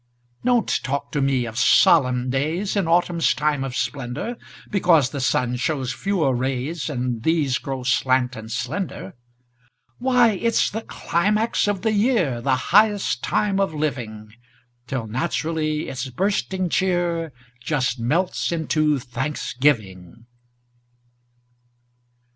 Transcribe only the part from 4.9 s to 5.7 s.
the sun